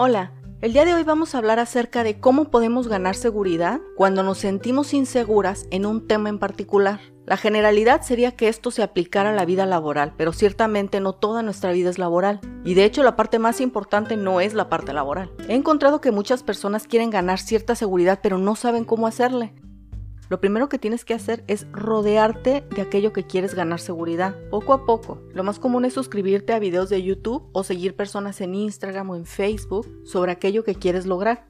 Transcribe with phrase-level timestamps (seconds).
[0.00, 0.30] Hola,
[0.60, 4.38] el día de hoy vamos a hablar acerca de cómo podemos ganar seguridad cuando nos
[4.38, 7.00] sentimos inseguras en un tema en particular.
[7.26, 11.42] La generalidad sería que esto se aplicara a la vida laboral, pero ciertamente no toda
[11.42, 12.38] nuestra vida es laboral.
[12.64, 15.32] Y de hecho la parte más importante no es la parte laboral.
[15.48, 19.52] He encontrado que muchas personas quieren ganar cierta seguridad, pero no saben cómo hacerle.
[20.28, 24.74] Lo primero que tienes que hacer es rodearte de aquello que quieres ganar seguridad, poco
[24.74, 25.22] a poco.
[25.32, 29.16] Lo más común es suscribirte a videos de YouTube o seguir personas en Instagram o
[29.16, 31.46] en Facebook sobre aquello que quieres lograr.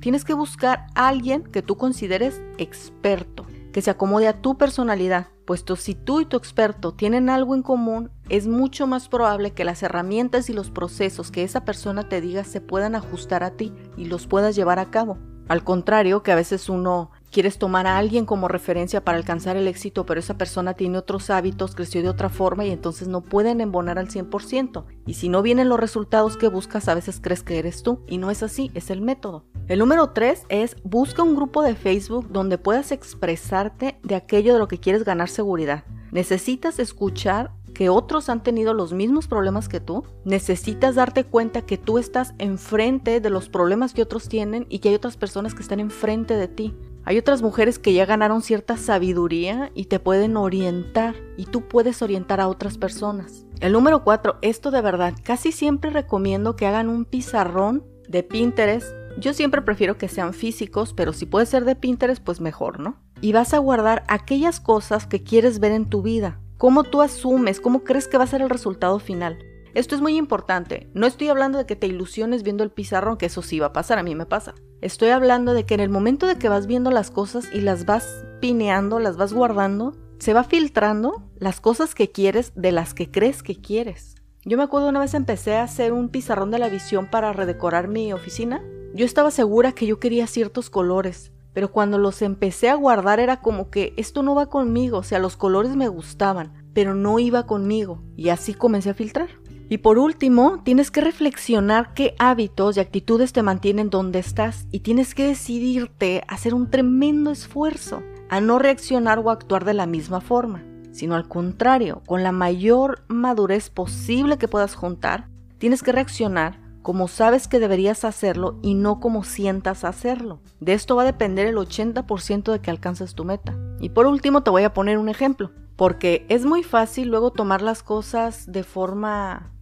[0.00, 5.28] Tienes que buscar a alguien que tú consideres experto, que se acomode a tu personalidad,
[5.46, 9.64] puesto si tú y tu experto tienen algo en común, es mucho más probable que
[9.64, 13.72] las herramientas y los procesos que esa persona te diga se puedan ajustar a ti
[13.96, 15.18] y los puedas llevar a cabo.
[15.48, 19.68] Al contrario, que a veces uno quieres tomar a alguien como referencia para alcanzar el
[19.68, 23.60] éxito, pero esa persona tiene otros hábitos, creció de otra forma y entonces no pueden
[23.60, 24.84] embonar al 100%.
[25.06, 28.04] Y si no vienen los resultados que buscas, a veces crees que eres tú.
[28.06, 29.44] Y no es así, es el método.
[29.68, 34.58] El número 3 es busca un grupo de Facebook donde puedas expresarte de aquello de
[34.58, 35.84] lo que quieres ganar seguridad.
[36.10, 41.78] Necesitas escuchar que otros han tenido los mismos problemas que tú, necesitas darte cuenta que
[41.78, 45.62] tú estás enfrente de los problemas que otros tienen y que hay otras personas que
[45.62, 46.74] están enfrente de ti.
[47.04, 52.02] Hay otras mujeres que ya ganaron cierta sabiduría y te pueden orientar y tú puedes
[52.02, 53.46] orientar a otras personas.
[53.60, 58.88] El número 4, esto de verdad, casi siempre recomiendo que hagan un pizarrón de Pinterest.
[59.18, 63.00] Yo siempre prefiero que sean físicos, pero si puede ser de Pinterest, pues mejor, ¿no?
[63.20, 66.40] Y vas a guardar aquellas cosas que quieres ver en tu vida.
[66.58, 67.60] ¿Cómo tú asumes?
[67.60, 69.38] ¿Cómo crees que va a ser el resultado final?
[69.74, 70.90] Esto es muy importante.
[70.94, 73.72] No estoy hablando de que te ilusiones viendo el pizarrón, que eso sí va a
[73.72, 74.54] pasar, a mí me pasa.
[74.82, 77.84] Estoy hablando de que en el momento de que vas viendo las cosas y las
[77.84, 83.10] vas pineando, las vas guardando, se va filtrando las cosas que quieres de las que
[83.10, 84.14] crees que quieres.
[84.46, 87.88] Yo me acuerdo una vez empecé a hacer un pizarrón de la visión para redecorar
[87.88, 88.64] mi oficina.
[88.94, 93.42] Yo estaba segura que yo quería ciertos colores, pero cuando los empecé a guardar era
[93.42, 97.46] como que esto no va conmigo, o sea, los colores me gustaban, pero no iba
[97.46, 99.28] conmigo, y así comencé a filtrar.
[99.70, 104.80] Y por último, tienes que reflexionar qué hábitos y actitudes te mantienen donde estás y
[104.80, 109.86] tienes que decidirte a hacer un tremendo esfuerzo a no reaccionar o actuar de la
[109.86, 115.92] misma forma, sino al contrario, con la mayor madurez posible que puedas juntar, tienes que
[115.92, 120.40] reaccionar como sabes que deberías hacerlo y no como sientas hacerlo.
[120.58, 123.56] De esto va a depender el 80% de que alcances tu meta.
[123.80, 127.62] Y por último te voy a poner un ejemplo, porque es muy fácil luego tomar
[127.62, 129.52] las cosas de forma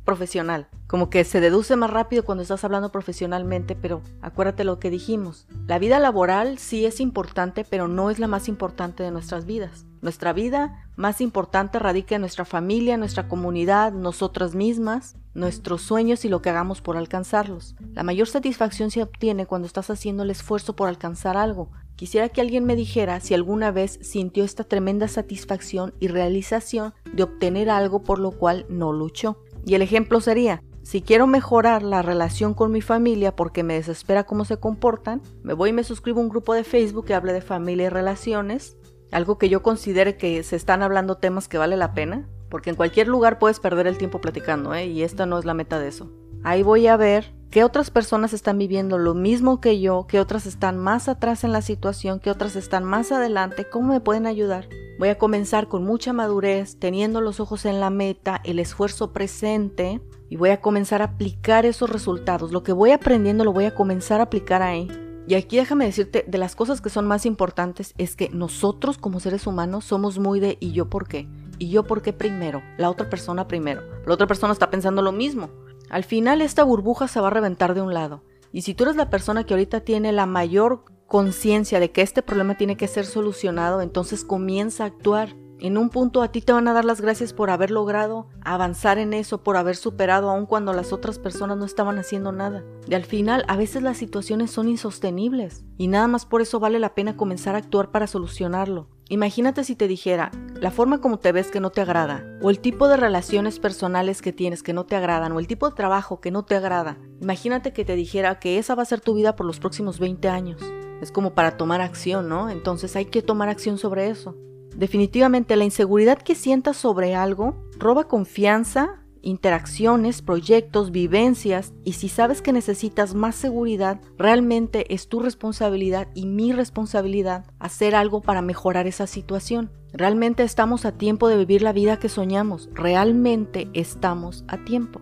[0.86, 5.46] Como que se deduce más rápido cuando estás hablando profesionalmente, pero acuérdate lo que dijimos.
[5.66, 9.84] La vida laboral sí es importante, pero no es la más importante de nuestras vidas.
[10.00, 16.28] Nuestra vida más importante radica en nuestra familia, nuestra comunidad, nosotras mismas, nuestros sueños y
[16.28, 17.76] lo que hagamos por alcanzarlos.
[17.92, 21.70] La mayor satisfacción se obtiene cuando estás haciendo el esfuerzo por alcanzar algo.
[21.96, 27.24] Quisiera que alguien me dijera si alguna vez sintió esta tremenda satisfacción y realización de
[27.24, 29.42] obtener algo por lo cual no luchó.
[29.64, 34.24] Y el ejemplo sería, si quiero mejorar la relación con mi familia porque me desespera
[34.24, 37.34] cómo se comportan, me voy y me suscribo a un grupo de Facebook que hable
[37.34, 38.78] de familia y relaciones,
[39.12, 42.76] algo que yo considere que se están hablando temas que vale la pena, porque en
[42.76, 44.86] cualquier lugar puedes perder el tiempo platicando, ¿eh?
[44.86, 46.10] y esta no es la meta de eso.
[46.42, 50.46] Ahí voy a ver qué otras personas están viviendo lo mismo que yo, qué otras
[50.46, 54.68] están más atrás en la situación, qué otras están más adelante, cómo me pueden ayudar.
[54.98, 60.00] Voy a comenzar con mucha madurez, teniendo los ojos en la meta, el esfuerzo presente
[60.28, 62.50] y voy a comenzar a aplicar esos resultados.
[62.50, 64.88] Lo que voy aprendiendo lo voy a comenzar a aplicar ahí.
[65.28, 69.20] Y aquí déjame decirte, de las cosas que son más importantes es que nosotros como
[69.20, 71.28] seres humanos somos muy de ¿y yo por qué?
[71.60, 72.60] ¿Y yo por qué primero?
[72.76, 73.82] La otra persona primero.
[74.04, 75.50] La otra persona está pensando lo mismo.
[75.90, 78.24] Al final esta burbuja se va a reventar de un lado.
[78.50, 82.22] Y si tú eres la persona que ahorita tiene la mayor conciencia de que este
[82.22, 85.34] problema tiene que ser solucionado, entonces comienza a actuar.
[85.58, 88.98] En un punto a ti te van a dar las gracias por haber logrado avanzar
[88.98, 92.62] en eso, por haber superado aun cuando las otras personas no estaban haciendo nada.
[92.86, 96.78] Y al final a veces las situaciones son insostenibles y nada más por eso vale
[96.78, 98.88] la pena comenzar a actuar para solucionarlo.
[99.08, 102.60] Imagínate si te dijera, la forma como te ves que no te agrada, o el
[102.60, 106.20] tipo de relaciones personales que tienes que no te agradan, o el tipo de trabajo
[106.20, 106.98] que no te agrada.
[107.22, 110.28] Imagínate que te dijera que esa va a ser tu vida por los próximos 20
[110.28, 110.60] años.
[111.00, 112.50] Es como para tomar acción, ¿no?
[112.50, 114.36] Entonces hay que tomar acción sobre eso.
[114.76, 122.42] Definitivamente la inseguridad que sientas sobre algo roba confianza, interacciones, proyectos, vivencias y si sabes
[122.42, 128.86] que necesitas más seguridad, realmente es tu responsabilidad y mi responsabilidad hacer algo para mejorar
[128.86, 129.70] esa situación.
[129.92, 135.00] Realmente estamos a tiempo de vivir la vida que soñamos, realmente estamos a tiempo.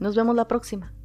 [0.00, 0.97] Nos vemos la próxima.